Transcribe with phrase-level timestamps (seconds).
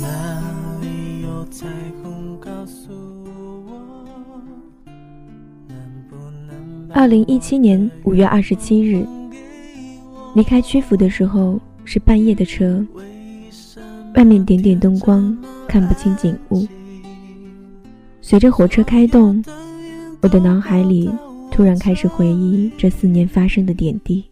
[0.00, 1.66] 哪里有彩
[2.02, 2.92] 虹告诉
[3.66, 4.04] 我？
[6.92, 9.04] 二零一七年五月二十七日，
[10.34, 12.84] 离开曲阜的时候是半夜的车，
[14.14, 16.66] 外面点点灯光，看不清景物。
[18.20, 19.42] 随着火车开动，
[20.20, 21.10] 我的脑海里
[21.50, 24.24] 突然开始回忆这四年发生的点滴，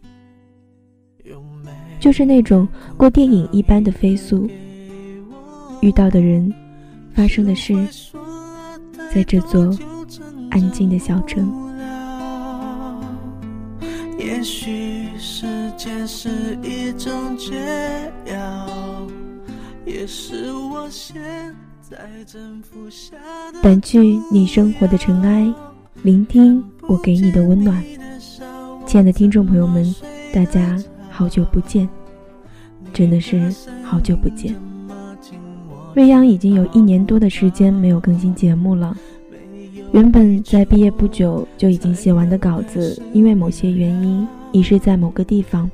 [1.99, 2.65] 就是那种
[2.95, 4.47] 过电影一般的飞速，
[5.81, 6.51] 遇到的人，
[7.13, 7.73] 发生的事，
[9.13, 9.75] 在这座
[10.49, 11.51] 安静的小城。
[14.17, 15.45] 也许时
[15.77, 17.53] 间是一种解
[18.25, 19.07] 药，
[19.85, 21.21] 也是我现
[21.81, 23.15] 在正服下
[23.53, 23.61] 的。
[23.61, 25.53] 掸去你生活的尘埃，
[26.03, 27.83] 聆听我给你的温暖。
[28.85, 29.93] 亲爱的听众朋友们，
[30.33, 30.77] 大家
[31.09, 31.87] 好久不见，
[32.93, 34.55] 真的是好久不见。
[35.97, 38.95] 未央已经有一年多的时间没有更新节目了。
[39.93, 45.67] 原本在毕业不久就已经写完的稿子，因为某些原因遗失在某个地方，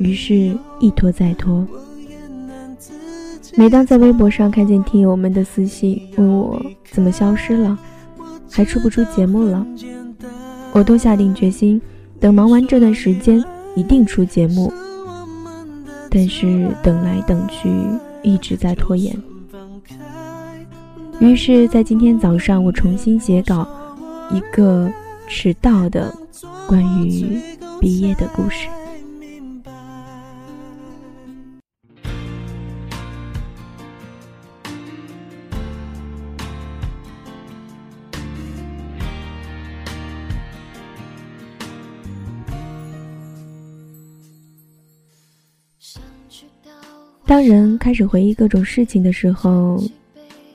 [0.00, 1.64] 于是一拖再拖。
[3.54, 7.78] 每当在微博上看见听友们的私信，问我怎么消失了，
[8.50, 9.64] 还出不出节目了，
[10.72, 11.80] 我都下定决心，
[12.18, 13.40] 等忙完这段时间
[13.76, 14.72] 一定出节目。
[16.10, 17.70] 但是等来等去，
[18.24, 19.16] 一直在拖延。
[21.20, 23.68] 于是，在今天早上，我重新写稿，
[24.32, 24.90] 一个
[25.28, 26.14] 迟到的
[26.68, 27.36] 关于
[27.80, 28.68] 毕业的故事。
[47.26, 49.82] 当人开始回忆各种事情的时候。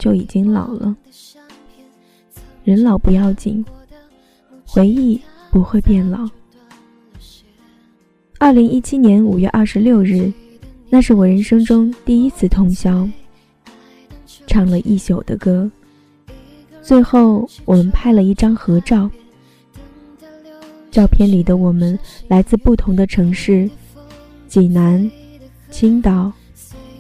[0.03, 0.94] 就已经老了，
[2.66, 3.64] 人老不要紧，
[4.68, 5.18] 回忆
[5.50, 6.30] 不会变老。
[8.38, 10.30] 二零一七年五月二十六日，
[10.90, 13.08] 那是我人生中第一次通宵，
[14.46, 15.72] 唱了一宿的歌。
[16.81, 19.09] 最后，我们拍了一张合照，
[20.91, 21.97] 照片里的我们
[22.28, 23.70] 来自不同的城市：
[24.50, 25.09] 济南、
[25.72, 26.30] 青岛、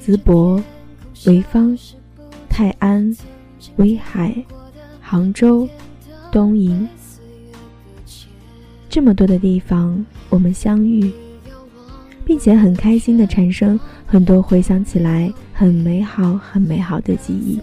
[0.01, 0.63] 淄博、
[1.13, 1.77] 潍坊。
[2.53, 3.11] 泰安、
[3.77, 4.31] 威海、
[5.01, 5.67] 杭州、
[6.31, 6.87] 东营，
[8.87, 11.11] 这么多的地方，我们相遇，
[12.23, 17.59] 并且很开心的产生很多回想起来很美好、很美好的记忆。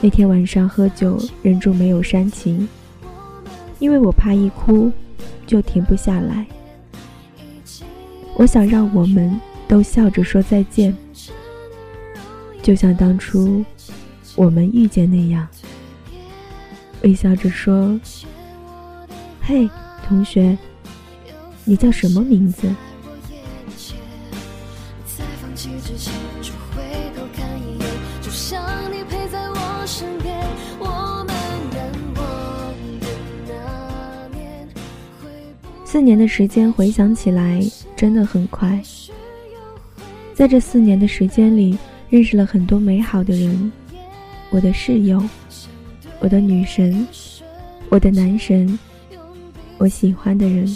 [0.00, 2.66] 那天晚上喝酒，忍住没有煽情，
[3.78, 4.90] 因为我怕一哭
[5.46, 6.46] 就停不下来。
[8.36, 10.96] 我想让我们都笑着说再见。
[12.62, 13.64] 就像当初
[14.36, 15.48] 我们遇见那样，
[17.02, 17.98] 微笑着说
[19.42, 19.68] ：“嘿，
[20.06, 20.56] 同学，
[21.64, 22.68] 你叫什么名字？”
[35.84, 37.60] 四年的时间回想起来
[37.96, 38.80] 真的很快，
[40.34, 41.76] 在这四年的时间里。
[42.10, 43.72] 认识了很多美好的人，
[44.50, 45.22] 我的室友，
[46.18, 47.06] 我的女神，
[47.88, 48.76] 我的男神，
[49.78, 50.68] 我喜欢的人。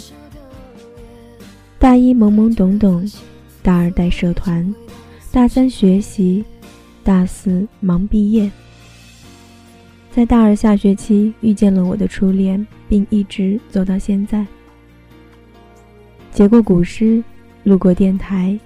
[1.77, 3.05] 大一懵懵懂懂，
[3.61, 4.73] 大二带社团，
[5.29, 6.43] 大三学习，
[7.03, 8.49] 大四忙毕业。
[10.09, 14.47] 在大二下学期遇见了我的初恋，并一直走到现在。
[16.31, 17.21] 结过古诗，
[17.63, 18.57] 路过电台。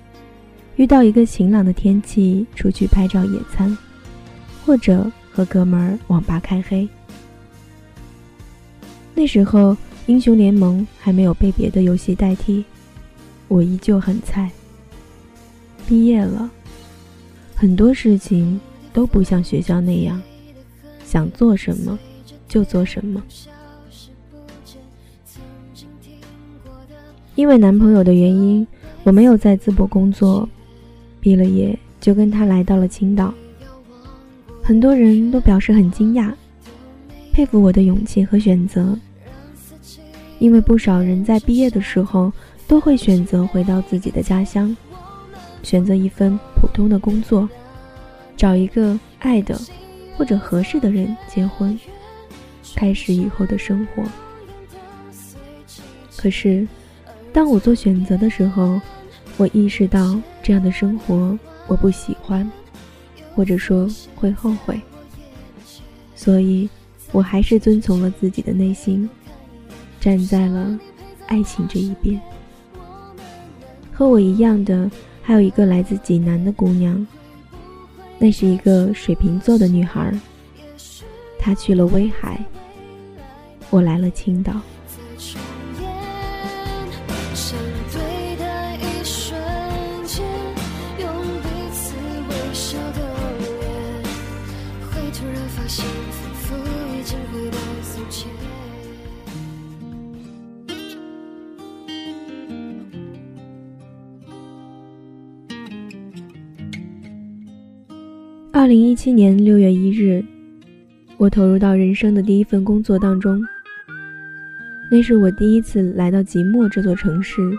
[0.79, 3.77] 遇到一个晴朗的天气，出去拍照野餐，
[4.65, 6.87] 或者和哥们儿网吧开黑。
[9.13, 9.75] 那时候，
[10.05, 12.63] 英雄联盟还没有被别的游戏代替，
[13.49, 14.49] 我依旧很菜。
[15.85, 16.49] 毕业了，
[17.53, 18.57] 很多事情
[18.93, 20.21] 都不像学校那样，
[21.03, 21.99] 想做什么
[22.47, 23.21] 就做什么。
[27.35, 28.65] 因为男朋友的原因，
[29.03, 30.47] 我没有在淄博工作。
[31.19, 33.33] 毕了业就跟他来到了青岛，
[34.63, 36.31] 很多人都表示很惊讶，
[37.33, 38.97] 佩服我的勇气和选择。
[40.39, 42.31] 因为不少人在毕业的时候
[42.65, 44.75] 都会选择回到自己的家乡，
[45.63, 47.49] 选择一份普通的工作，
[48.37, 49.59] 找一个爱的
[50.15, 51.77] 或者合适的人结婚，
[52.73, 54.03] 开始以后的生活。
[56.15, 56.65] 可是，
[57.33, 58.79] 当我做选择的时候，
[59.39, 60.21] 我意识到。
[60.43, 61.37] 这样的生活
[61.67, 62.49] 我不喜欢，
[63.35, 64.79] 或者说会后悔。
[66.15, 66.67] 所以，
[67.11, 69.07] 我还是遵从了自己的内心，
[69.99, 70.79] 站在了
[71.27, 72.19] 爱情这一边。
[73.93, 74.89] 和我一样的，
[75.21, 77.05] 还有一个来自济南的姑娘。
[78.17, 80.11] 那是一个水瓶座的女孩，
[81.37, 82.43] 她去了威海，
[83.69, 84.59] 我来了青岛。
[108.69, 110.23] 零一七年六月一日，
[111.17, 113.43] 我投入到人生的第一份工作当中。
[114.91, 117.51] 那是我第一次来到即墨这座城市，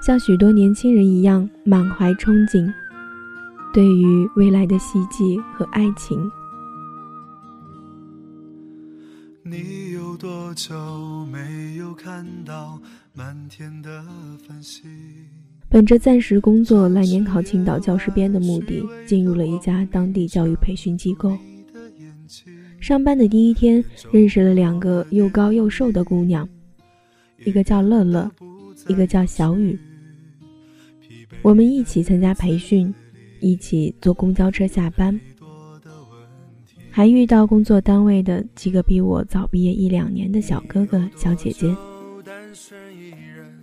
[0.00, 2.72] 像许多年轻人一样满怀憧憬，
[3.74, 6.18] 对于未来的希冀和爱情。
[9.42, 10.74] 你有多久
[11.26, 12.80] 没有看到
[13.12, 14.02] 满天的
[14.48, 14.88] 繁星？
[15.68, 21.36] 本着暂时工作来年考青岛教师编的目的，进入了一家当地教育培训机构。
[22.80, 26.48] 上班的第一天，认识了两个又高又瘦的姑娘，
[27.44, 28.30] 一个叫乐乐，
[28.86, 29.78] 一个叫小雨。
[31.42, 32.94] 我们一起参加培训，
[33.40, 35.18] 一起坐公交车下班，
[36.90, 41.74] 还遇到工作单位的几个比我早毕业一两年的小哥哥、小姐姐。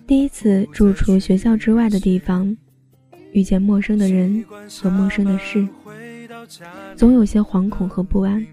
[0.06, 2.56] 第一次住出学校之外的地方，
[3.32, 4.44] 遇见陌生的人
[4.82, 5.66] 和陌生的事，
[6.96, 8.46] 总有些惶恐和不安。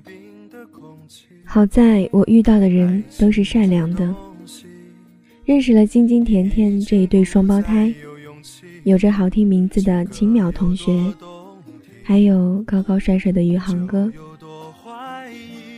[1.45, 4.15] 好在我遇到的人都是善良的，
[5.45, 7.93] 认识了晶晶甜甜这一对双胞胎，
[8.85, 10.93] 有着好听名字的青淼同学，
[12.05, 14.11] 还有高高帅帅的余杭哥。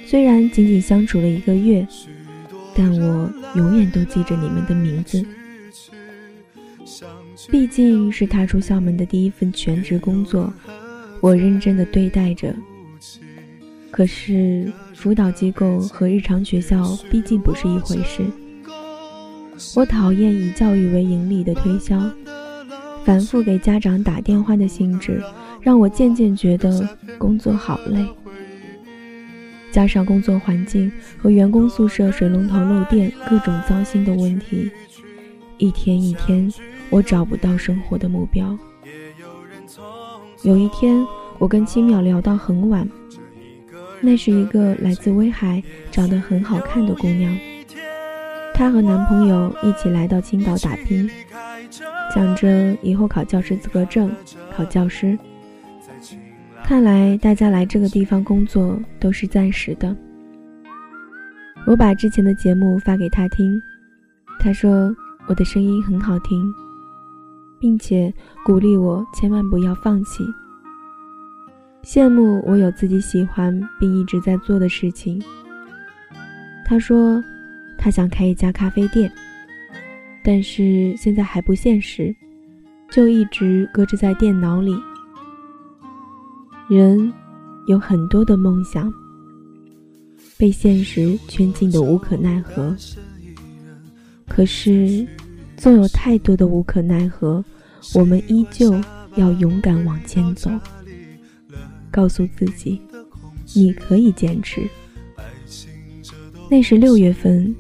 [0.04, 1.86] 虽然仅仅相处了一个月，
[2.74, 5.24] 但我永远都记着你们的名字。
[7.50, 10.52] 毕竟是踏出校门的第一份全职工作，
[11.20, 12.54] 我认真的对待着。
[13.90, 18.22] 可是辅导机构和日常学校毕竟不是一回事。
[19.76, 22.00] 我讨厌以教育为盈利的推销，
[23.04, 25.22] 反复给家长打电话的性质，
[25.60, 28.06] 让我渐渐觉得工作好累。
[29.70, 34.70] 加上工作环境和员工宿舍水龙头漏电各种糟心的问题，
[35.58, 36.52] 一天一天。
[36.92, 38.56] 我找不到生活的目标。
[40.42, 41.04] 有一天，
[41.38, 42.86] 我跟青淼聊到很晚。
[44.00, 47.34] 那是一个来自威海、长得很好看的姑娘。
[48.52, 51.08] 她和男朋友一起来到青岛打拼，
[52.14, 54.14] 讲着以后考教师资格证、
[54.54, 55.18] 考教师。
[56.62, 59.96] 看来大家来这个地方工作都是暂时的。
[61.64, 63.58] 我把之前的节目发给她听，
[64.40, 64.94] 她说
[65.28, 66.52] 我的声音很好听。
[67.62, 68.12] 并且
[68.44, 70.26] 鼓励我千万不要放弃，
[71.84, 75.22] 羡慕我有自己喜欢并一直在做的事情。
[76.66, 77.22] 他说，
[77.78, 79.08] 他想开一家咖啡店，
[80.24, 82.12] 但是现在还不现实，
[82.90, 84.76] 就一直搁置在电脑里。
[86.68, 87.12] 人
[87.68, 88.92] 有很多的梦想，
[90.36, 92.74] 被现实圈禁的无可奈何。
[94.26, 95.06] 可是。
[95.54, 97.44] 总有太多的无可奈何，
[97.94, 98.80] 我们依旧
[99.16, 100.50] 要勇敢往前走，
[101.90, 102.80] 告诉自己，
[103.54, 104.62] 你可以坚持。
[106.48, 107.54] 那是六月份，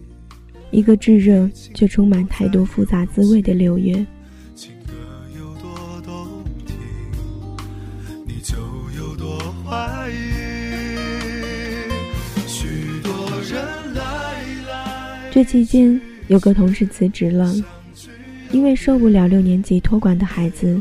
[0.70, 4.06] 一个炙热却充满太多复杂滋味的六月。
[15.30, 15.98] 这期间，
[16.28, 17.54] 有个同事辞职了。
[18.52, 20.80] 因为受不了六年级托管的孩子，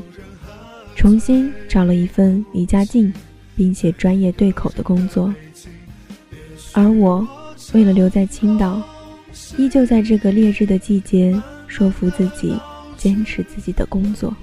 [0.95, 3.11] 重新找了一份离家近，
[3.55, 5.33] 并且专业对口的工作。
[6.73, 7.25] 而我，
[7.73, 8.81] 为了留在青岛，
[9.57, 11.33] 依旧在这个烈日的季节，
[11.65, 12.53] 说服自己
[12.97, 14.35] 坚持自己的工作。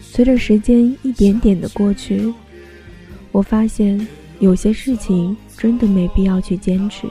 [0.00, 2.32] 随着时间一点点的过去。
[3.32, 4.06] 我发现
[4.38, 7.08] 有些事情真的没必要去坚持。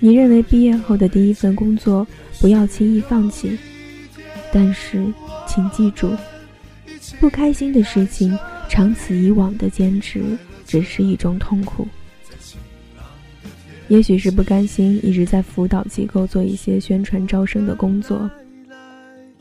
[0.00, 2.06] 你认为毕业后的第一份工作
[2.40, 3.56] 不要轻易放弃，
[4.52, 5.04] 但是
[5.46, 6.10] 请记住，
[7.18, 8.36] 不开心的事情
[8.68, 10.22] 长此以往的坚持
[10.66, 11.86] 只是一种痛苦。
[13.88, 18.30] 也许是不甘心一直在辅导机构做一些宣传招生的工作。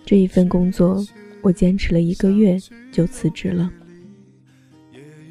[0.05, 1.05] 这一份工作，
[1.41, 2.57] 我坚持了一个月
[2.91, 3.69] 就辞职了。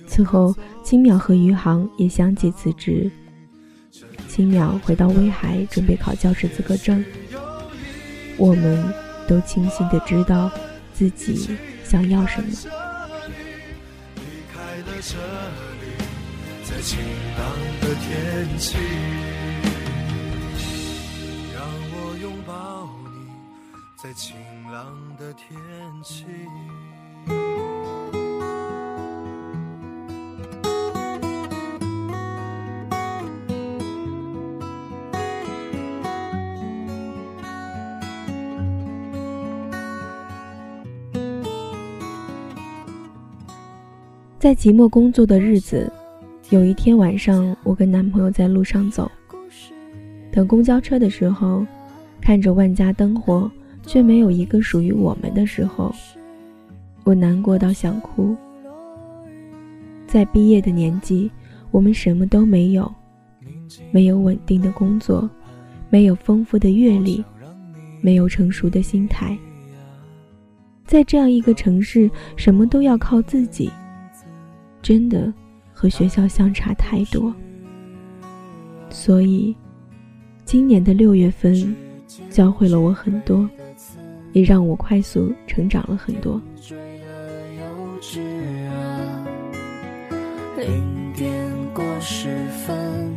[0.06, 3.10] 此后，青淼和余杭也相继辞职。
[4.28, 7.04] 青淼回到威海，准备考教师资格证。
[8.36, 8.92] 我们
[9.26, 10.50] 都清晰的知道
[10.92, 12.48] 自己想要什么。
[14.16, 14.22] 离
[14.52, 15.16] 开了这
[15.80, 15.86] 里，
[16.64, 16.98] 在晴
[17.38, 17.42] 朗
[17.80, 18.76] 的天气，
[21.54, 23.16] 让我拥抱你，
[24.02, 24.36] 在晴
[24.70, 25.58] 朗的天
[26.04, 26.26] 气。
[44.46, 45.92] 在寂寞工作的日子，
[46.50, 49.10] 有一天晚上，我跟男朋友在路上走，
[50.30, 51.66] 等公交车的时候，
[52.20, 53.50] 看着万家灯火，
[53.82, 55.92] 却没有一个属于我们的时候，
[57.02, 58.36] 我难过到想哭。
[60.06, 61.28] 在毕业的年纪，
[61.72, 62.88] 我们什么都没有，
[63.90, 65.28] 没有稳定的工作，
[65.90, 67.24] 没有丰富的阅历，
[68.00, 69.36] 没有成熟的心态，
[70.84, 73.68] 在这样一个城市，什么都要靠自己。
[74.86, 75.34] 真的
[75.74, 77.34] 和学校相差太多，
[78.88, 79.52] 所以
[80.44, 81.74] 今年的六月份
[82.30, 83.50] 教会了我很多，
[84.32, 86.40] 也让我快速成长了很多。
[90.56, 91.34] 零点
[91.74, 92.28] 过十
[92.64, 93.12] 分，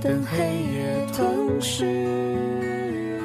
[0.00, 3.20] 等黑夜吞噬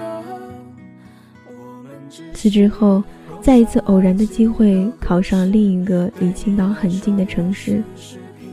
[2.36, 3.04] 辞职后。
[3.42, 7.82] 在一次偶然的机会，考上另一个离青岛很近的城市，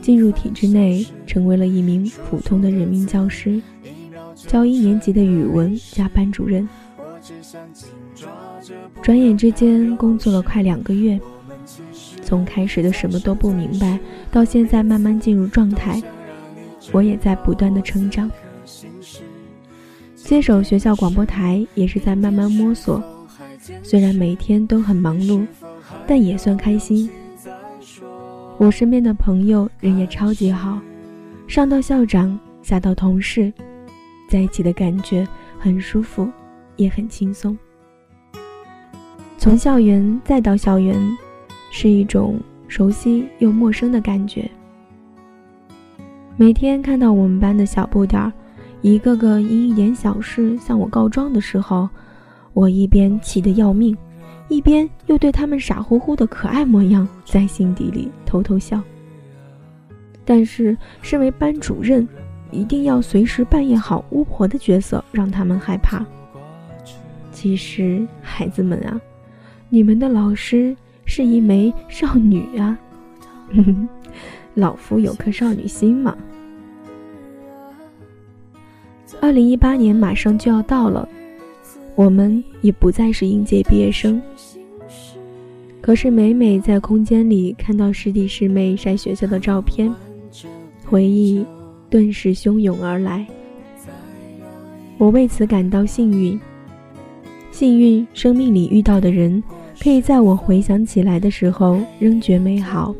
[0.01, 3.61] 进入体制内，成为了一名普通的人民教师，
[4.35, 6.67] 教一年级的语文加班主任。
[9.01, 11.19] 转眼之间，工作了快两个月，
[12.23, 13.99] 从开始的什么都不明白，
[14.31, 16.01] 到现在慢慢进入状态，
[16.91, 18.31] 我也在不断的成长。
[20.15, 23.03] 接手学校广播台，也是在慢慢摸索。
[23.83, 25.45] 虽然每天都很忙碌，
[26.05, 27.09] 但也算开心。
[28.57, 30.79] 我身边的朋友人也超级好，
[31.47, 33.53] 上到校长，下到同事，
[34.29, 35.27] 在一起的感觉
[35.59, 36.27] 很舒服，
[36.75, 37.57] 也很轻松。
[39.37, 40.99] 从校园再到校园，
[41.69, 44.49] 是一种熟悉又陌生的感觉。
[46.35, 48.33] 每天看到我们班的小不点儿，
[48.81, 51.87] 一个个因一点小事向我告状的时候。
[52.57, 53.95] 我一边气得要命，
[54.47, 58.81] 一边又对他们傻乎乎的可爱模样在心底里偷偷笑。
[60.25, 62.09] 但是，身为班主任，
[62.49, 66.03] 一定要随时扮演好巫婆的角色，让他们害怕。
[67.31, 68.99] 其实，孩子们啊，
[69.69, 72.75] 你们的老师是一枚少女啊，
[74.55, 76.17] 老夫有颗少女心嘛。
[79.21, 81.07] 二零一八年马上就要到了。
[81.97, 84.21] 我们已不再是应届毕业生，
[85.81, 89.91] 可是每每在空间里看到师弟师妹晒学校的照片，
[90.85, 91.43] 回忆
[91.89, 93.25] 顿时汹涌而来。
[94.99, 96.39] 我为此感到幸运，
[97.49, 99.41] 幸运生命里遇到的人，
[99.81, 102.93] 可以在我回想起来的时候仍觉美好。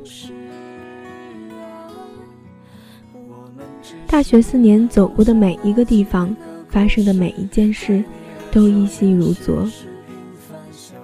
[4.08, 6.36] 大学四年走过的每一个地方，
[6.68, 8.04] 发生的每一件事。
[8.52, 9.68] 都依稀如昨。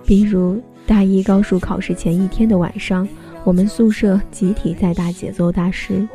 [0.05, 3.07] 比如大一高数考试前一天的晚上，
[3.43, 6.05] 我们宿舍集体在打节奏大师；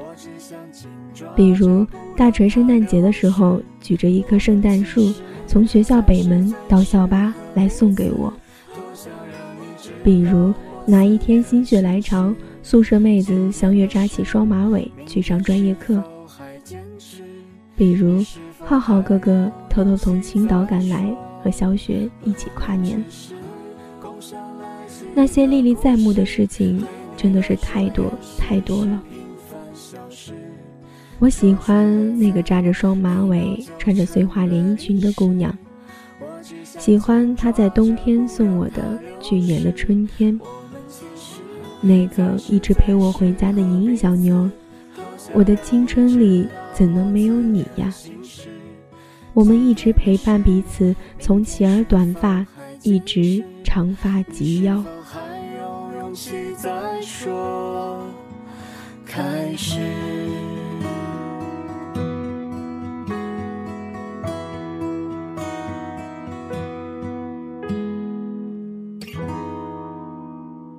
[1.35, 5.13] 比如大锤圣诞节的时候，举着一棵圣诞树
[5.47, 8.31] 从学校北门到校巴来送给我；
[10.05, 10.53] 比如
[10.85, 15.99] 哪一天心血来潮，宿舍妹子相约扎起双马尾去上专业课；
[17.75, 18.23] 比如
[18.65, 21.15] 浩浩哥哥偷偷从青岛赶来。
[21.41, 23.01] 和小雪一起跨年，
[25.15, 26.85] 那些历历在目的事情
[27.17, 29.01] 真的是太多太多了。
[31.21, 35.57] 我喜欢那个扎着双马尾、穿着碎花连衣裙的姑娘，
[36.65, 40.39] 喜欢她在冬天送我的去年的春天，
[41.81, 44.51] 那个一直陪我回家的莹莹小妞，
[45.33, 47.93] 我的青春里怎能没有你呀？
[49.35, 52.47] 我们一直陪伴彼此，从齐耳短发
[52.85, 54.85] 一直长发及腰，
[59.05, 59.81] 开始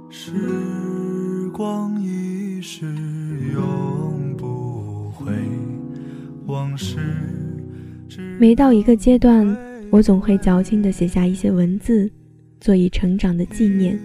[0.10, 1.89] 时光。
[8.40, 9.58] 每到一个阶段，
[9.90, 12.10] 我总会矫情地写下一些文字，
[12.60, 14.00] 做以成长的纪念。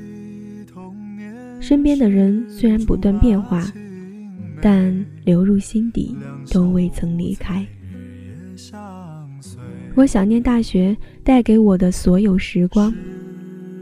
[1.61, 3.65] 身边的人虽然不断变化，
[4.61, 4.93] 但
[5.25, 6.15] 流入心底
[6.51, 7.67] 都未曾离开。
[9.95, 12.93] 我想念大学带给我的所有时光，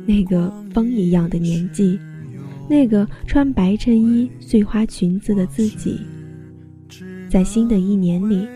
[0.07, 1.99] 那个风一样的年纪，
[2.69, 5.99] 那个穿白衬衣、碎花裙子的自己。
[7.29, 8.47] 在新的一年里，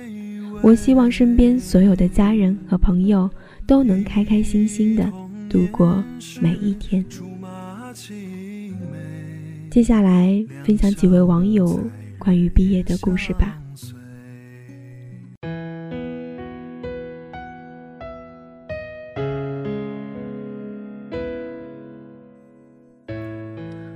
[0.67, 3.31] 我希望身边所有的家人和朋友
[3.69, 5.09] 都能开开心心的
[5.49, 6.03] 度过
[6.41, 7.05] 每一天。
[9.71, 11.81] 接下来分享几位网友
[12.19, 13.57] 关于毕业的故事吧。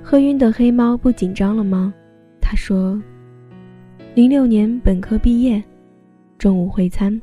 [0.01, 1.93] 喝晕的黑猫不紧张了吗？
[2.39, 2.97] 他说。
[4.13, 5.61] 零六年本科毕业，
[6.41, 7.21] 中午会餐，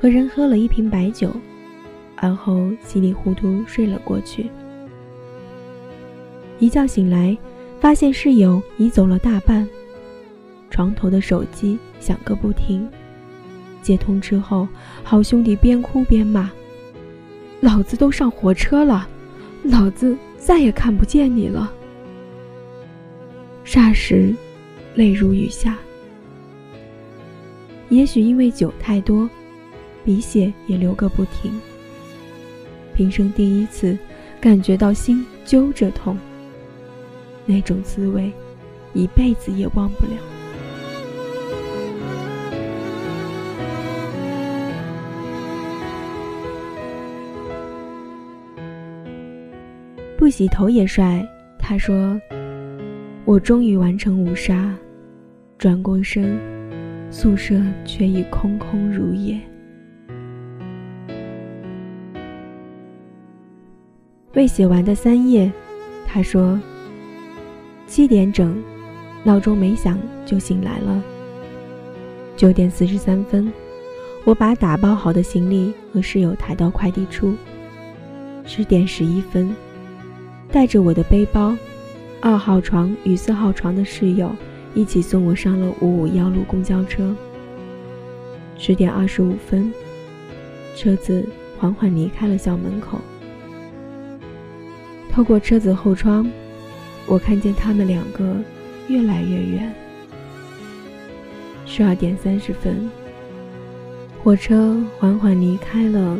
[0.00, 1.34] 和人喝了一瓶白酒，
[2.14, 4.48] 而后稀里糊涂睡了过去。
[6.60, 7.36] 一觉醒来，
[7.80, 9.68] 发现室友已走了大半，
[10.70, 12.88] 床头的手机响个不停。
[13.82, 14.68] 接通之后，
[15.02, 16.48] 好兄弟边哭边骂
[17.58, 19.08] ：“老子都上火车了，
[19.64, 21.72] 老子再也看不见你了。”
[23.66, 24.32] 霎时。
[24.94, 25.78] 泪如雨下，
[27.90, 29.28] 也许因为酒太多，
[30.04, 31.52] 鼻血也流个不停。
[32.94, 33.96] 平生第一次
[34.40, 36.16] 感觉到心揪着痛，
[37.46, 38.30] 那种滋味，
[38.92, 40.12] 一辈子也忘不了。
[50.16, 51.26] 不洗头也帅，
[51.58, 52.20] 他说
[53.24, 54.76] ：“我终于完成五杀。”
[55.56, 56.38] 转过身，
[57.10, 59.40] 宿舍却已空空如也。
[64.34, 65.50] 未写完的三页，
[66.06, 66.60] 他说
[67.88, 68.62] ：“七点整，
[69.24, 71.02] 闹钟没响就醒来了。
[72.36, 73.50] 九点四十三分，
[74.24, 77.34] 我把打包好的行李和室友抬到快递处。
[78.44, 79.50] 十点十一分，
[80.52, 81.56] 带着我的背包，
[82.20, 84.30] 二号床与四号床的室友。”
[84.78, 87.12] 一起送我上了五五幺路公交车。
[88.56, 89.72] 十点二十五分，
[90.76, 93.00] 车子缓缓离开了校门口。
[95.10, 96.30] 透过车子后窗，
[97.08, 98.36] 我看见他们两个
[98.86, 99.74] 越来越远。
[101.66, 102.88] 十二点三十分，
[104.22, 106.16] 火车缓缓离开了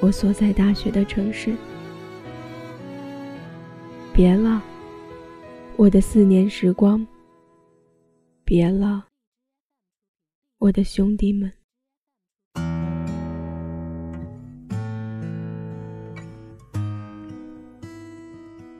[0.00, 1.52] 我所在大学的城市。
[4.14, 4.62] 别了，
[5.76, 7.06] 我的四年时光。
[8.54, 9.06] 别了，
[10.58, 11.50] 我的兄弟们。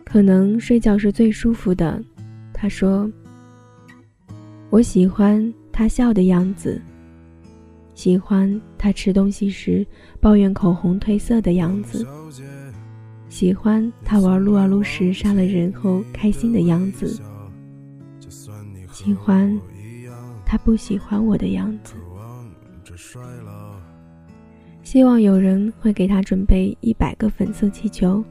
[0.05, 2.05] 可能睡觉是最舒服的，
[2.53, 3.11] 他说。
[4.69, 6.79] 我喜欢他笑的样子，
[7.95, 9.87] 喜欢他吃东西时
[10.21, 12.07] 抱怨口红褪色的样子，
[13.31, 17.19] 喜欢他玩撸啊撸时杀了人后开心的样子。
[18.93, 19.59] 喜欢
[20.45, 21.95] 他不喜欢我的样子，
[24.83, 28.23] 希望有人会给他准备一百个粉色气球，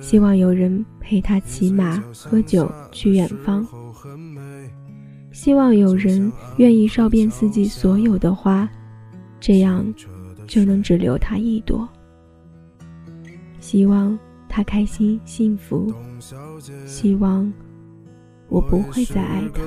[0.00, 3.66] 希望有人陪他骑马喝酒去远方，
[5.32, 8.68] 希望有人愿意烧遍四季所有的花，
[9.38, 9.84] 这样
[10.46, 11.86] 就能只留他一朵。
[13.60, 15.92] 希望他开心幸福，
[16.86, 17.52] 希望。
[18.52, 19.62] 我不会再爱他。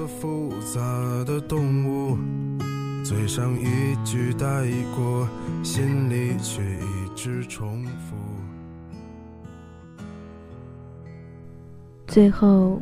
[12.05, 12.79] 最后，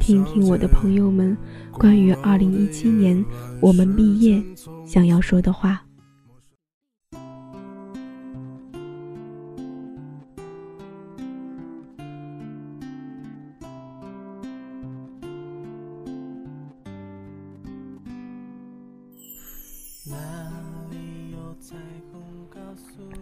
[0.00, 1.36] 听听我的朋友们
[1.72, 3.22] 关于二零一七年
[3.60, 4.42] 我们毕业
[4.86, 5.83] 想要说的话。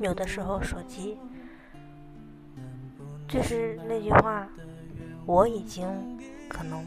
[0.00, 1.16] 有的时候手机
[3.28, 4.48] 就是那句话，
[5.24, 5.86] 我已经
[6.48, 6.84] 可能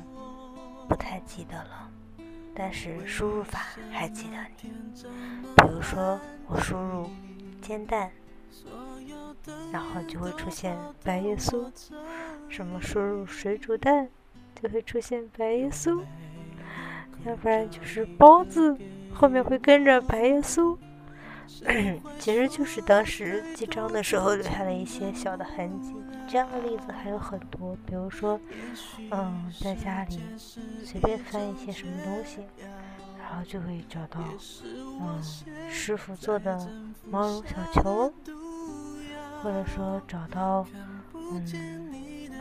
[0.87, 1.89] 不太记得了，
[2.53, 4.69] 但是输入法还记得你。
[5.55, 7.09] 比如说我输入
[7.61, 8.11] 煎蛋，
[9.71, 11.71] 然后就会出现白叶酥；
[12.49, 14.09] 什么输入水煮蛋，
[14.61, 16.03] 就会出现白叶酥；
[17.25, 18.77] 要不然就是包子。
[19.15, 20.77] 后面会跟着白耶稣。
[22.19, 25.95] 其实就是当时记账的时候留下的一些小的痕迹。
[26.27, 28.39] 这样的例子还有很多，比如说，
[29.11, 30.19] 嗯，在家里
[30.83, 32.39] 随便翻一些什么东西，
[33.19, 34.19] 然后就会找到，
[34.99, 35.21] 嗯，
[35.69, 36.67] 师傅做的
[37.07, 38.11] 毛绒小球，
[39.41, 40.65] 或者说找到，
[41.13, 41.45] 嗯，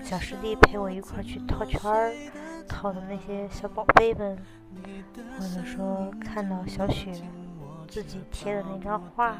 [0.03, 2.11] 小师弟陪我一块去套圈儿，
[2.67, 4.39] 套的那些小宝贝们，
[5.39, 7.13] 或者说看到小雪。
[7.87, 9.37] 自己贴的那张画，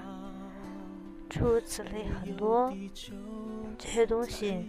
[1.29, 2.73] 诸如此类很多
[3.77, 4.69] 这些东西，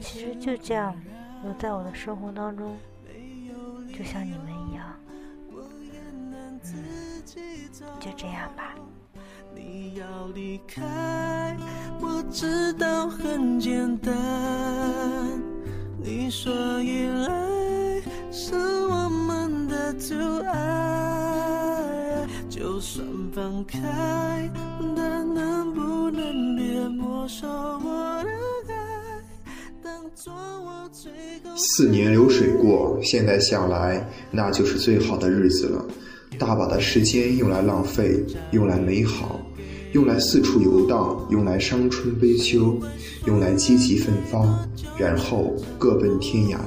[0.00, 0.96] 其实就这样
[1.42, 2.78] 留在我的生活当中，
[3.92, 4.94] 就像你们一样。
[8.00, 8.74] 就这样吧。
[9.54, 11.54] 你要离开，
[12.00, 14.14] 我知道很简单。
[16.02, 18.97] 你说依赖是我
[19.98, 20.14] 阻
[20.46, 22.26] 碍。
[22.48, 23.78] 就算放开，
[24.96, 28.30] 但能不能别没收我的
[28.72, 28.78] 爱？
[31.56, 35.84] 四年流水过，现在想来，那就是最好的日子了。
[36.38, 39.40] 大把的时间用来浪费，用来美好，
[39.92, 42.78] 用来四处游荡，用来伤春悲秋，
[43.26, 46.58] 用来积极奋发，然后各奔天涯。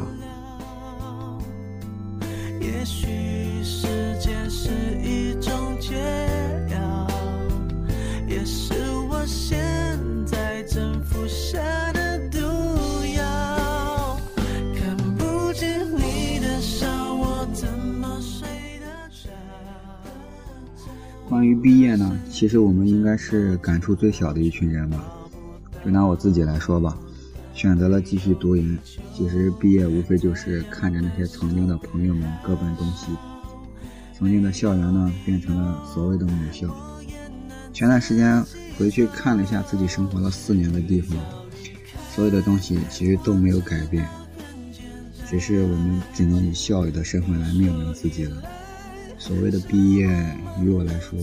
[22.42, 25.14] 其实我们应该是感触最小的一群人吧。
[25.86, 26.98] 就拿我自己来说吧，
[27.54, 28.80] 选择了继续读研，
[29.16, 33.12] 其实毕业无非就是看着那些曾经的朋友们各奔东西，
[34.18, 36.76] 曾经的校园呢变成了所谓的母校。
[37.72, 38.44] 前段时间
[38.76, 41.16] 回去看了一下自己生活了四年的地方，
[42.10, 44.10] 所有的东西其实都没有改变，
[45.30, 48.42] 只是我们只能以校友的身份来命名自己了。
[49.20, 50.08] 所谓的毕业，
[50.60, 51.20] 于我来说，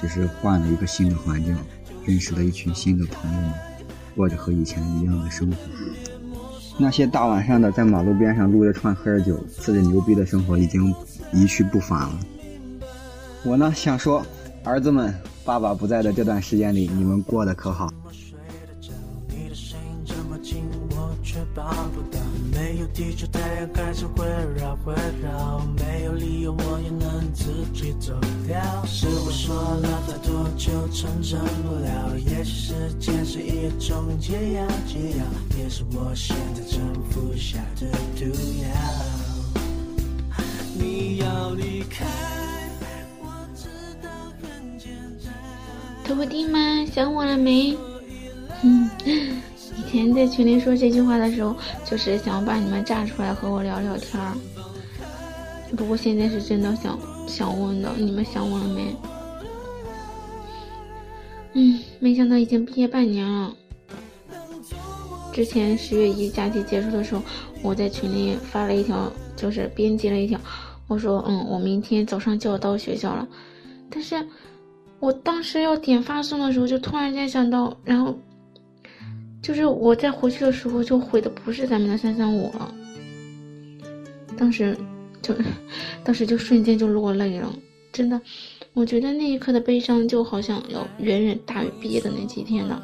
[0.00, 1.56] 只是换了一个新的环境，
[2.04, 3.52] 认识了一群新的朋友们，
[4.14, 5.56] 过着和以前一样的生活。
[6.78, 10.94] 那些大晚上的在马路边上撸着串喝着酒、吃着牛逼的生活已经
[11.32, 12.18] 一去不返了。
[13.44, 14.24] 我呢，想说，
[14.62, 15.12] 儿子们，
[15.44, 17.92] 爸爸不在的这段时间里，你们过得可好？
[21.22, 22.17] 睡得着你的
[22.86, 28.12] 地球太阳开始围绕围绕，没有理由我也能自己走
[28.46, 28.60] 掉。
[28.86, 35.24] 是我说了太多就成真不了，也许时间是一种解药，解药
[35.58, 38.26] 也是我现在正服下的毒
[38.62, 38.68] 药。
[40.74, 42.06] 你要离开，
[43.20, 43.68] 我知
[44.02, 44.08] 道
[44.40, 44.92] 很简
[45.24, 45.34] 单。
[46.04, 47.76] 徒弟们想我了没？
[48.62, 48.90] 嗯。
[49.78, 54.34] 以前在群里说这句话的时候，就是想把你们炸出来和我聊聊天儿。
[55.76, 58.96] 不过现在是真的想想问的，你们想我了没？
[61.54, 63.54] 嗯，没想到已经毕业半年了。
[65.32, 67.22] 之前十月一假期结束的时候，
[67.62, 70.38] 我在群里发了一条，就是编辑了一条，
[70.88, 73.26] 我说：“嗯，我明天早上就要到学校了。”
[73.88, 74.26] 但是，
[74.98, 78.18] 我当时要点发送的时候，就突然间想到，然后。
[79.40, 82.74] 就是我在回去的时候，就回的不是咱们的三三五了。
[84.36, 84.76] 当时
[85.22, 85.34] 就，
[86.04, 87.52] 当时就瞬间就落泪了，
[87.92, 88.20] 真的，
[88.72, 92.80] 我觉得那一刻的悲伤就好像要远远大于毕业的那几天的。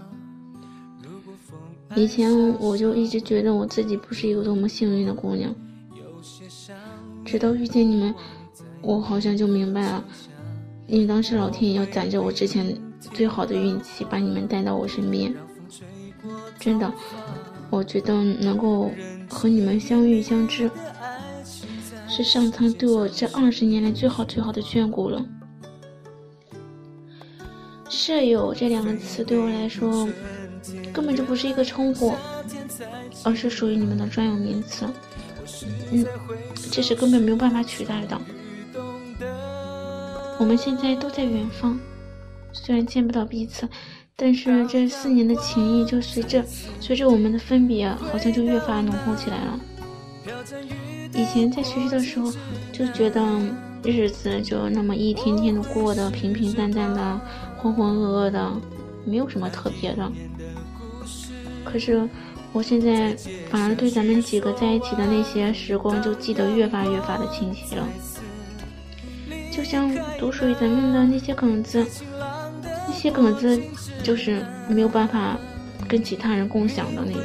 [1.96, 5.54] 以前我就一直觉得我自己不是一个多么幸运的姑娘，
[7.24, 8.14] 直到遇见你们，
[8.80, 10.04] 我好像就明白了，
[10.88, 12.76] 因为当时老天爷要攒着我之前
[13.12, 15.32] 最好的运气，把你们带到我身边。
[16.64, 16.90] 真的，
[17.68, 18.90] 我觉得能够
[19.28, 20.70] 和你们相遇相知，
[22.08, 25.22] 是上苍对我这二十年来最好最好的眷顾了。
[27.90, 30.08] 舍友这两个词对我来说，
[30.90, 32.14] 根本就不是一个称呼，
[33.22, 34.86] 而是属于你们的专有名词。
[35.92, 36.02] 嗯，
[36.72, 38.18] 这是根本没有办法取代的。
[40.38, 41.78] 我们现在都在远方，
[42.54, 43.68] 虽然见不到彼此。
[44.16, 46.44] 但是这四年的情谊，就随着
[46.80, 49.60] 随着我们的分别，好像就越发浓厚起来了。
[51.12, 52.32] 以前在学习的时候，
[52.72, 53.20] 就觉得
[53.82, 57.20] 日子就那么一天天的过得平平淡淡的、
[57.58, 58.52] 浑浑噩噩的，
[59.04, 60.10] 没有什么特别的。
[61.64, 62.08] 可是
[62.52, 63.16] 我现在
[63.50, 67.88] 反而对咱们几个在一起的那些时光，就记得越发越发的清晰了。
[69.50, 72.13] 就像独属于咱们的那些梗子，那
[73.04, 73.60] 些梗子
[74.02, 75.36] 就是没有办法
[75.86, 77.22] 跟其他人共享的那种。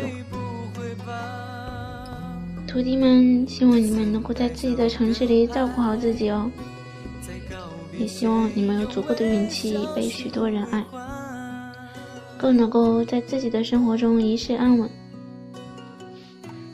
[2.67, 6.51] 徒弟们，希望你们能够在自己的城市里照顾好自己哦，
[7.97, 10.83] 也希望你们有足够的运气被许多人爱，
[12.37, 14.89] 更能够在自己的生活中一世安稳。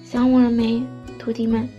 [0.03, 0.81] 想我了没，
[1.19, 1.69] 徒弟们？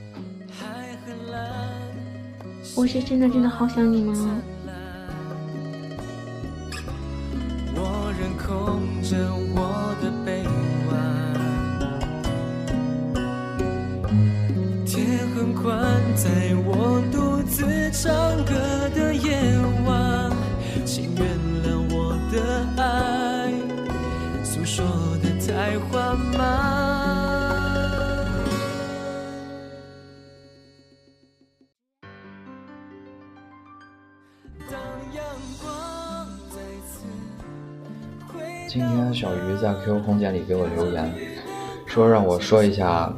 [2.76, 4.40] 我是真的真的好想你们啊！
[9.08, 9.16] 着
[9.54, 10.30] 我的臂
[10.90, 10.92] 弯，
[14.84, 18.10] 天很宽，在我独自唱
[18.44, 18.52] 歌
[18.96, 20.32] 的夜晚，
[20.84, 21.24] 请原
[21.62, 23.52] 谅我的爱，
[24.42, 24.84] 诉说
[25.22, 26.75] 的太缓慢。
[38.68, 41.12] 今天小鱼在 QQ 空间里给我留言，
[41.86, 43.12] 说让我说一下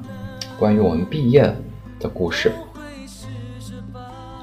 [0.58, 1.42] 关于我们毕业
[1.98, 2.52] 的故事，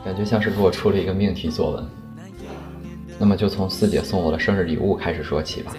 [0.04, 1.86] 感觉像是给我出了一个命题作文。
[3.20, 5.74] 那么就从四姐送我的生日礼物开始说起吧。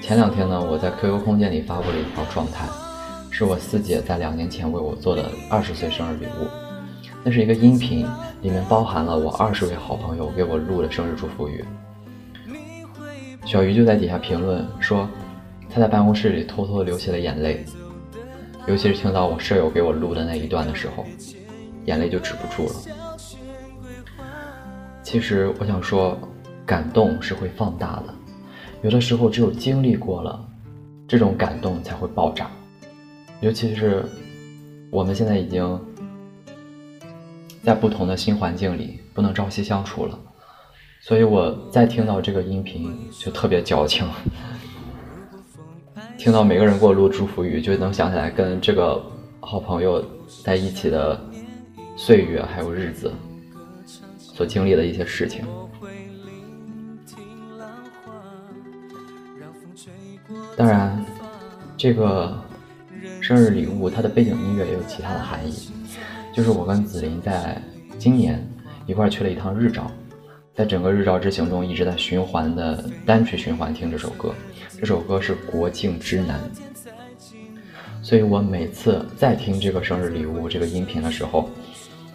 [0.00, 2.66] 前两天呢，我在 QQ 空间里发布了一条状态，
[3.30, 6.46] 是我四姐在两年前为我做的二十岁生日礼物。
[7.24, 8.06] 那是一个音频，
[8.42, 11.64] 里面包含了我二十位好朋友给我录的生日祝福语。
[13.54, 15.08] 小鱼就在底下评论说，
[15.70, 17.64] 他在办公室里偷偷流下了眼泪，
[18.66, 21.04] 尤其是听到我舍友给我录的那一段的时候，
[21.84, 22.74] 眼泪就止不住了。
[25.04, 26.18] 其实我想说，
[26.66, 28.14] 感动是会放大的，
[28.82, 30.44] 有的时候只有经历过了，
[31.06, 32.50] 这种感动才会爆炸。
[33.40, 34.04] 尤其是
[34.90, 35.80] 我们现在已经
[37.62, 40.18] 在不同的新环境里，不能朝夕相处了。
[41.06, 42.90] 所以我再听到这个音频
[43.20, 44.06] 就特别矫情，
[46.16, 49.04] 听到每个人给我录祝福语，就能想起来跟这个
[49.40, 50.02] 好朋友
[50.42, 51.22] 在一起的
[51.94, 53.12] 岁月还有日子，
[54.16, 55.44] 所经历的一些事情。
[60.56, 61.04] 当然，
[61.76, 62.34] 这个
[63.20, 65.68] 生日礼物它的背景音乐也有其他的含义，
[66.32, 67.60] 就是我跟紫琳在
[67.98, 68.42] 今年
[68.86, 69.90] 一块去了一趟日照。
[70.54, 74.32] 在整个日照之行中，一直在循环的单曲循环听这首歌。
[74.78, 76.38] 这首歌是《国境之南》，
[78.00, 81.50] 所以我每次在听这个生日礼物这个音频的时候，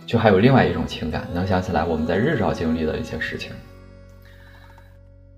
[0.05, 3.51] 就还有另外一种情感，能想起来我们在日照经历的一些事情。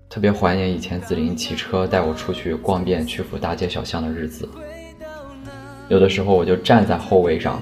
[0.08, 4.48] 特别怀念以前紫菱骑车带我出去逛遍曲阜大街小巷的日子。
[5.88, 7.60] 有的时候我就站在后位上，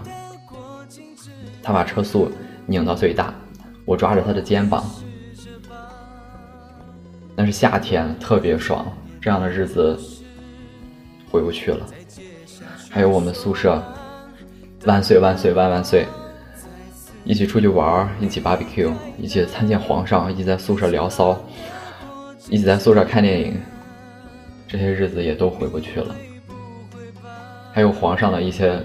[1.63, 2.31] 他把车速
[2.67, 3.33] 拧到最大，
[3.87, 4.85] 我抓着他的肩膀。
[7.41, 8.85] 但是夏天，特别爽。
[9.19, 9.99] 这样的日子
[11.31, 11.87] 回不去了。
[12.91, 13.83] 还有我们宿舍，
[14.85, 16.05] 万岁万岁万万岁！
[17.25, 21.35] 一起出去玩，一起 barbecue，一起参见皇上，一起在宿舍聊骚，
[22.51, 23.59] 一起在宿舍看电影。
[24.69, 26.15] 这些日子也都回不去了。
[27.73, 28.79] 还有皇上的一些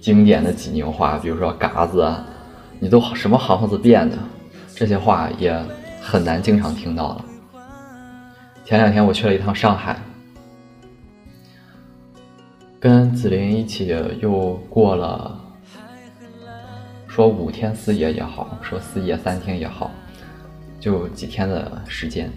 [0.00, 2.10] 经典的济宁话，比如说“嘎子”，
[2.80, 4.16] 你都什么行子变的？
[4.74, 5.62] 这些话也
[6.00, 7.24] 很难经常听到了。
[8.64, 9.94] 前两天我去了一趟上海，
[12.80, 15.38] 跟紫菱一起又过了，
[17.06, 19.90] 说五天四夜也好，说四夜三天也好，
[20.80, 22.30] 就几天的时间。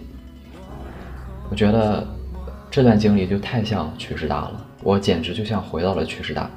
[1.50, 2.06] 我觉得
[2.70, 6.50] 这段经历就太像曲师大了，我简直就像回到了曲师大。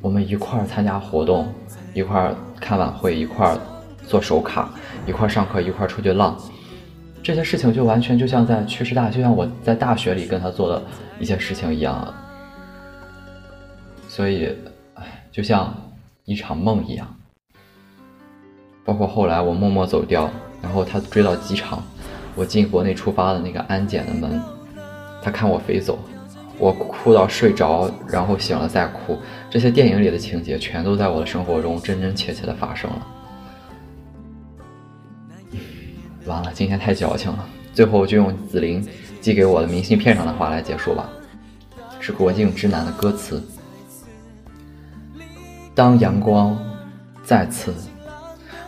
[0.00, 1.52] 我们一块儿参加活动，
[1.92, 3.58] 一块儿看晚会，一块儿
[4.06, 4.70] 做手卡，
[5.06, 6.40] 一块儿上课，一块儿出去浪。
[7.22, 10.82] 这些事情就完全就像在去师大，就像我在大学里跟他做的
[11.20, 12.12] 一些事情一样，
[14.08, 14.52] 所以，
[14.94, 15.72] 唉，就像
[16.24, 17.16] 一场梦一样。
[18.84, 20.28] 包括后来我默默走掉，
[20.60, 21.80] 然后他追到机场，
[22.34, 24.42] 我进国内出发的那个安检的门，
[25.22, 25.96] 他看我飞走，
[26.58, 29.16] 我哭到睡着，然后醒了再哭，
[29.48, 33.06] 这些电影里的情节全都在我的生活中真真切切的发生了。
[36.26, 37.48] 完了，今天太矫情了。
[37.74, 38.86] 最后就用紫菱
[39.20, 41.08] 寄给我的明信片上的话来结束吧，
[42.00, 43.42] 是《国境之南》的歌词。
[45.74, 46.58] 当阳光
[47.24, 47.74] 再次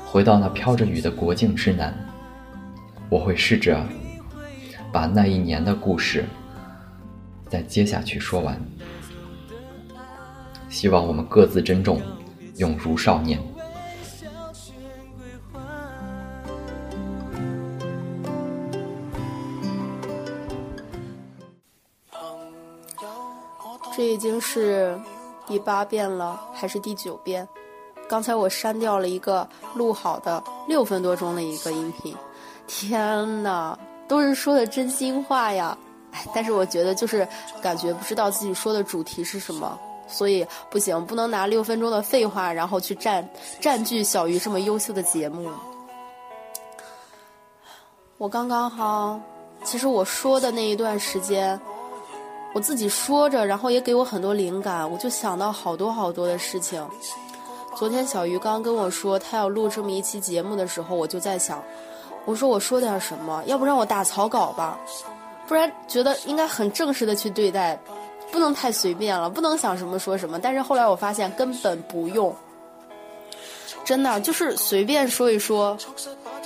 [0.06, 1.94] 回到那飘着雨的国境之南，
[3.10, 3.78] 我会试着
[4.90, 6.24] 把那一年的故事
[7.48, 8.58] 再接下去说完。
[10.70, 12.00] 希望我们各自珍重，
[12.56, 13.38] 永如少年。
[23.96, 24.98] 这已经是
[25.46, 27.46] 第八遍了，还是第九遍？
[28.08, 32.14] 刚才我删掉了一个录好的六分多钟的一个音频，
[32.66, 33.78] 天哪，
[34.08, 35.76] 都是说的真心话呀！
[36.12, 37.26] 哎，但是我觉得就是
[37.62, 43.26] 感觉不知道自己说的主题是什么，所以不行，不能拿六分钟的废话然后去占
[43.60, 45.50] 占据小鱼这么优秀的节目。
[48.18, 49.20] 我刚刚哈，
[49.64, 51.58] 其实我说的那一段时间，
[52.54, 56.86] 我自己说着，然后也给我很多灵感，我就想到好多好多的事情。
[57.76, 61.60] 昨天小鱼刚跟我说他要录这么一期节目的时候，我就在想，
[62.24, 64.78] 我说我说点什么，要不让我打草稿吧，
[65.48, 67.76] 不然觉得应该很正式的去对待，
[68.30, 70.38] 不能太随便了，不能想什么说什么。
[70.38, 72.32] 但是后来我发现根本不用，
[73.84, 75.76] 真的就是随便说一说，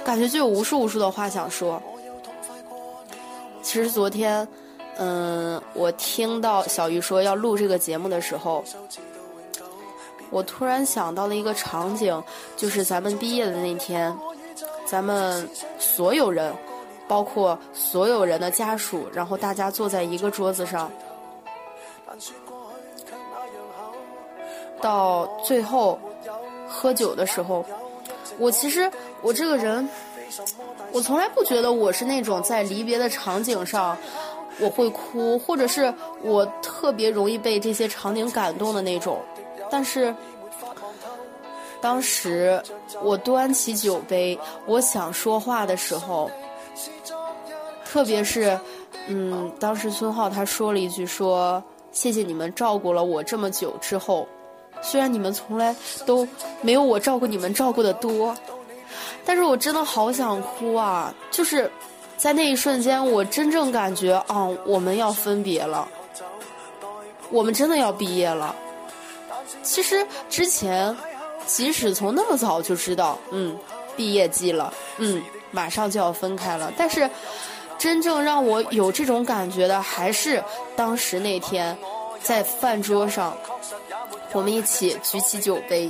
[0.07, 1.83] 感觉就有无数无数的话想说。
[3.61, 4.49] 其实昨天，
[4.98, 8.64] 嗯，我听到小鱼说要录这个节目的时候。
[10.30, 12.22] 我突然想到了一个场景，
[12.54, 14.14] 就是咱们毕业的那天，
[14.84, 16.52] 咱们所有人，
[17.08, 20.92] 包括所有人的家属，然后大家坐在一个桌子上，
[24.82, 25.98] 到最后
[26.68, 27.64] 喝酒的时候，
[28.37, 28.90] 我其实
[29.22, 29.88] 我这个人，
[30.92, 33.96] 我从来不觉得我是那种在离别的场景上
[34.61, 35.92] 我会哭，或者是
[36.23, 39.21] 我特别容易被这些场景感动的那种。
[39.71, 40.14] 但是，
[41.81, 42.62] 当时
[43.03, 46.31] 我端起酒杯，我想说话的时候，
[47.85, 48.59] 特别是，
[49.07, 54.27] 嗯，当时孙浩他说了一句说：“谢谢你们照顾了我这么久。”之后，
[54.81, 56.27] 虽然你们从来都
[56.62, 58.35] 没有我照顾你们照顾的多，
[59.25, 61.14] 但是我真的好想哭啊！
[61.31, 61.71] 就是
[62.18, 65.88] 在那一瞬间，我真正感觉啊，我们要分别了，
[67.31, 68.54] 我们真的要毕业了。
[69.62, 70.94] 其实之前，
[71.46, 73.57] 即使从那么早就知道，嗯，
[73.96, 76.72] 毕业季了，嗯，马上就要分开了。
[76.76, 77.09] 但是，
[77.78, 80.42] 真正让我有这种感觉的，还是
[80.74, 81.78] 当时那天，
[82.20, 83.37] 在饭桌上，
[84.33, 85.88] 我们一起举起酒杯，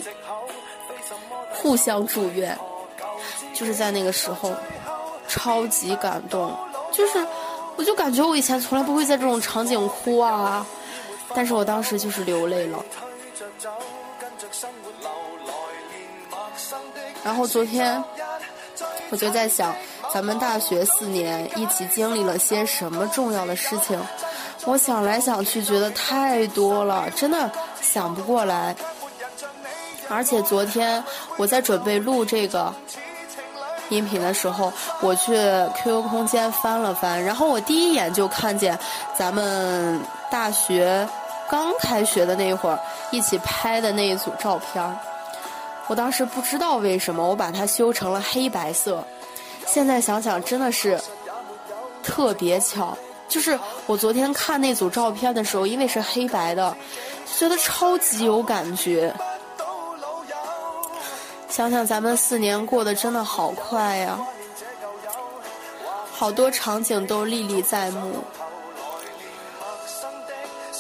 [1.51, 2.57] 互相祝愿，
[3.55, 4.53] 就是在那个时候，
[5.29, 6.57] 超级感动。
[6.91, 7.25] 就是，
[7.77, 10.67] 我就感觉我以前从来不会在这种场景哭啊，
[11.35, 12.85] 但是我当时就是流泪了。
[17.23, 18.03] 然后昨天，
[19.11, 19.75] 我就在想，
[20.13, 24.01] 咱们大学四年一起经历了些什么重要的事情？
[24.65, 28.75] 我想来想去，觉得太多了，真的想不过来。
[30.09, 31.03] 而且昨天
[31.37, 32.75] 我在准备录这个
[33.91, 35.35] 音频的时候，我去
[35.77, 38.79] QQ 空间翻了翻，然后我第一眼就看见
[39.17, 41.09] 咱们大学
[41.49, 42.79] 刚开学的那会儿
[43.11, 44.97] 一起拍的那一组照片儿。
[45.87, 49.03] 我当时不知道为什么我把它修成了黑白色，
[49.67, 51.01] 现在想想真的是
[52.03, 52.97] 特别巧。
[53.27, 56.75] 就是我昨天看那组照片的时候，因为是黑白的，
[57.39, 59.15] 觉得超级有感觉。
[61.49, 64.19] 想想咱们四年过得真的好快呀，
[66.13, 68.23] 好多场景都历历在目，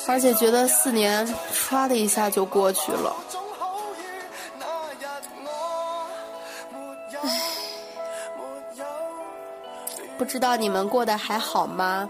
[0.07, 3.17] 而且觉得四年唰的一下就过去了。
[10.17, 12.09] 不知道你们过得还好吗？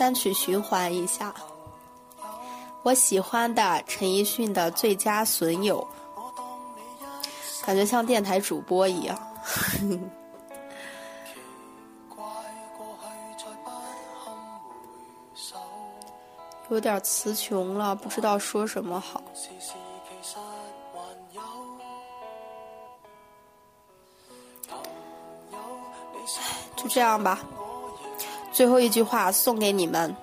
[0.00, 1.34] 单曲循环一下，
[2.82, 5.86] 我喜欢的陈奕迅的《最佳损友》，
[7.66, 9.18] 感觉像电台主播一样。
[16.70, 19.20] 有点词穷了，不知道说什么好。
[26.74, 27.40] 就这样吧，
[28.60, 30.14] 最后一句话送给你们：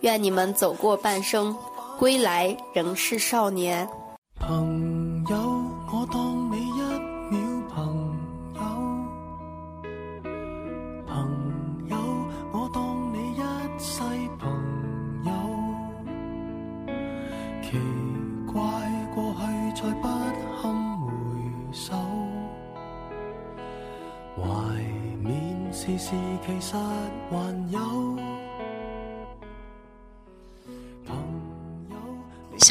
[0.00, 1.56] 愿你们走过半生，
[2.00, 3.88] 归来仍是少年。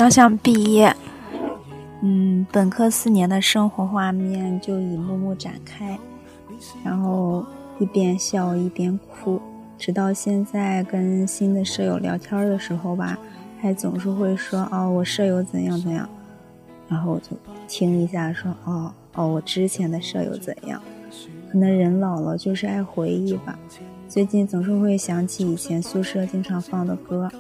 [0.04, 0.94] 想想毕业，
[2.02, 5.98] 嗯，本科四年的生活画面就一幕幕展开。
[6.84, 7.46] 然后
[7.80, 9.42] 一边笑一边哭。
[9.78, 13.18] 直到现在跟新的舍友聊天的时候吧，
[13.62, 16.10] 还总是会说哦，我舍友怎样怎样，
[16.90, 17.30] 然后我就
[17.70, 20.82] 听一下说哦哦，我之前的舍友怎样。
[21.50, 23.58] 可能人老了就是爱回忆吧，
[24.10, 27.32] 最近总是会想起以前宿舍经常放的歌。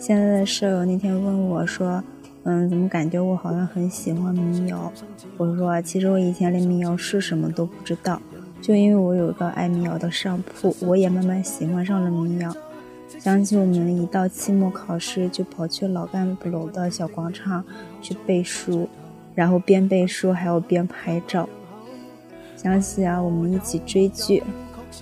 [0.00, 2.02] 现在的舍友那天问我说，
[2.44, 4.90] 嗯，怎么感觉我好像很喜欢民谣？
[5.36, 8.20] 我说其实我以前连民谣是什么都不知道。
[8.62, 12.50] 就因为我有个爱民谣的上铺，我也慢慢喜欢上了民谣。
[13.18, 17.62] 想起我们一到期末考试，就跑去老干部楼的小广场
[18.00, 18.88] 去背书，
[19.34, 21.46] 然后边背书还要边拍照。
[22.56, 24.42] 想起啊，我们一起追剧，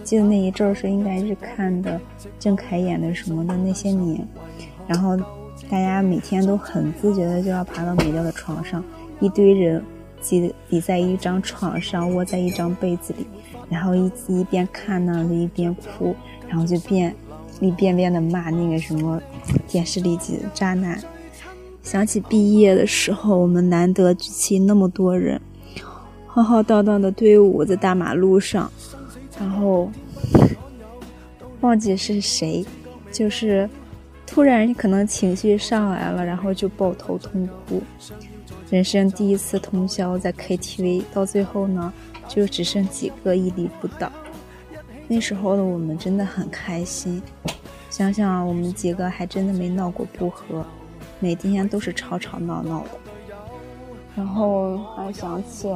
[0.02, 2.00] 记得那一阵儿是应该是看的
[2.40, 4.26] 郑恺演的什么的那些年，
[4.88, 5.16] 然后
[5.70, 8.82] 大家每天都很自觉的就要爬到美娇的床上，
[9.20, 9.84] 一堆人
[10.20, 13.24] 挤挤在一张床上，窝在一张被子里。
[13.68, 16.16] 然后一一边看呢，就一边哭，
[16.48, 17.14] 然后就变
[17.60, 19.20] 一遍遍的骂那个什么
[19.68, 20.98] 电视里的渣男。
[21.82, 25.38] 想起毕业的时候，我们难得聚齐那么多人，
[26.26, 28.70] 浩浩荡荡的队伍在大马路上，
[29.38, 29.90] 然后
[31.60, 32.64] 忘记是谁，
[33.12, 33.68] 就是
[34.28, 37.82] 突然可能情绪上来了，然后就抱头痛哭。
[38.70, 41.92] 人生第一次通宵在 KTV，到最后呢。
[42.28, 44.12] 就只剩几个屹立不倒。
[45.08, 47.22] 那时候的我们真的很开心，
[47.88, 50.62] 想想我们几个还真的没闹过不和，
[51.20, 52.90] 每天都是吵吵闹闹的。
[54.14, 55.72] 然后还想起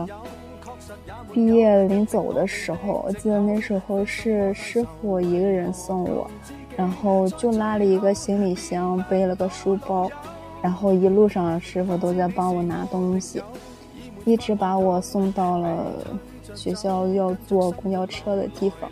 [1.32, 6.30] 毕业临走的时候，我记得那时候是师傅一个人送我，
[6.76, 10.10] 然后就拉了一个行李箱，背了个书包，
[10.60, 13.42] 然后一路上师傅都在帮我拿东西，
[14.24, 15.86] 一直把我送到了。
[16.54, 18.90] 学校要坐公交车的地方，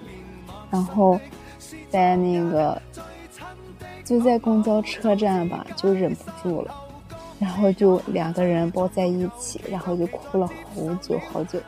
[0.70, 1.20] 然后
[1.90, 2.80] 在那个
[4.02, 6.74] 就在公交车站吧，就忍不住了，
[7.38, 11.60] 然后就两个人抱在一起，然后就哭了好久好久。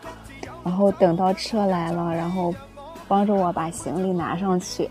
[0.65, 2.55] 然后等到车来了，然后
[3.07, 4.89] 帮着我把行李拿上去，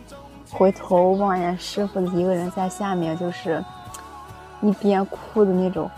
[0.51, 3.63] 回头望见师傅一个人在下面，就是
[4.61, 5.89] 一边哭的那种。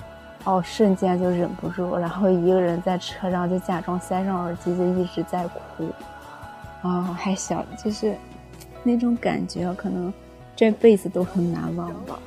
[0.45, 5.89] 哦，瞬间就忍不住，然后一个人在车上就假装塞上耳机，就一直在哭。
[6.81, 8.13] 啊，还小，就是
[8.83, 10.13] 那种感觉，可能
[10.53, 12.19] 这辈子都很难忘吧。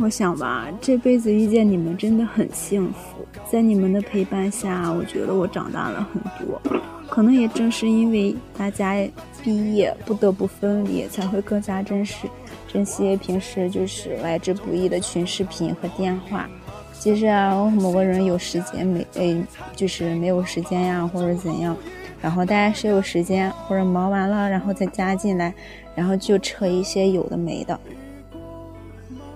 [0.00, 6.60] 我想吧，这辈子遇见你们真的很幸福，在你们的陪伴下，我觉得我长大了很多。
[7.08, 8.94] 可能也正是因为大家
[9.42, 12.28] 毕业不得不分离，才会更加珍视。
[12.68, 16.48] 珍惜平时就是来之不易的群视频和电话。
[16.92, 19.42] 其实啊，某个人有时间没诶，
[19.74, 21.76] 就是没有时间呀，或者怎样，
[22.20, 25.54] 然后大家谁有时间或者忙完了，然后再加进来，
[25.94, 27.78] 然后就扯一些有的没的。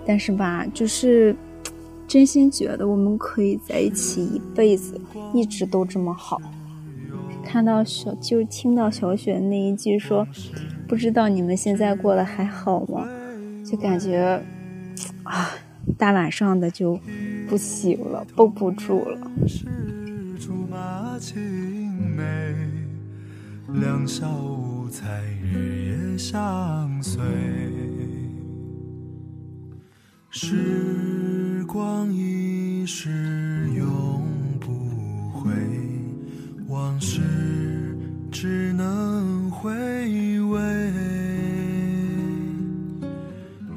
[0.07, 1.35] 但是吧，就是
[2.09, 5.01] 真心觉得我们可以在一起一辈子，
[5.33, 6.41] 一直都这么好。
[7.45, 10.27] 看到小就听到小雪那一句说
[10.89, 13.07] ：“不知道你们现在过得还好吗？”
[13.65, 14.43] 就感觉
[15.23, 15.51] 啊，
[15.99, 16.99] 大晚上的就
[17.49, 19.19] 不行了，绷不住了。
[23.75, 25.07] 两小无猜，
[25.43, 27.23] 日夜相随。
[30.35, 33.11] 时光一逝
[33.77, 34.27] 永
[34.59, 34.73] 不
[35.31, 35.51] 回，
[36.69, 37.21] 往事
[38.31, 39.71] 只能回
[40.41, 40.93] 味。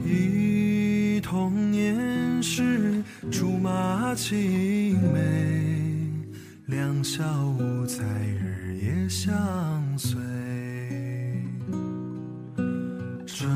[0.05, 6.09] 忆童年时竹马青梅，
[6.67, 8.01] 两小无猜，
[8.39, 9.35] 日夜相
[9.97, 10.17] 随。
[13.25, 13.49] 春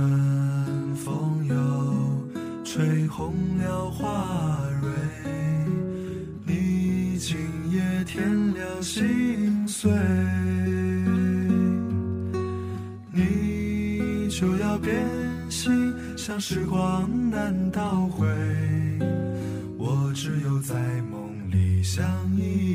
[2.79, 4.87] 吹红了花蕊，
[6.45, 7.37] 你今
[7.69, 9.91] 夜添了心碎，
[13.11, 14.95] 你就要变
[15.49, 18.25] 心，像时光难倒回。
[19.77, 20.73] 我只有在
[21.11, 22.01] 梦里相
[22.37, 22.68] 依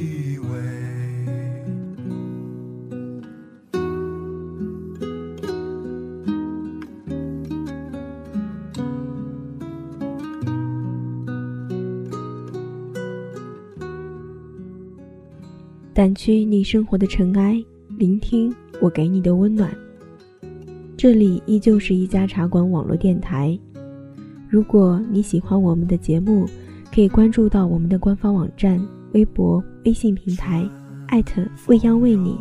[16.04, 17.58] 掸去你生活的尘埃，
[17.96, 19.74] 聆听我给你的温暖。
[20.98, 23.58] 这里依旧是一家茶馆网络电台。
[24.50, 26.46] 如果你喜欢我们的节目，
[26.92, 28.78] 可以关注到我们的官方网站、
[29.14, 30.68] 微博、微信平台，@
[31.08, 32.36] 艾特未央为你，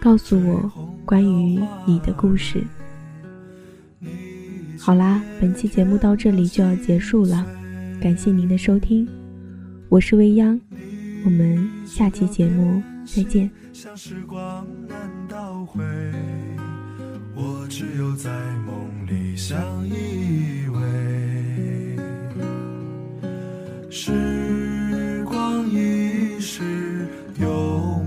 [0.00, 0.70] 告诉我
[1.04, 2.62] 关于你的故事。
[4.78, 7.44] 好啦，本期节目到这里就要结束了，
[8.00, 9.08] 感谢您的收听，
[9.88, 10.60] 我是未央，
[11.24, 12.80] 我们下期节目。
[13.04, 13.50] 再见。
[13.72, 15.82] 像时光难倒回，
[17.34, 18.30] 我只有在
[18.66, 20.80] 梦里相依偎。
[23.90, 27.06] 时光一逝
[27.38, 28.01] 永。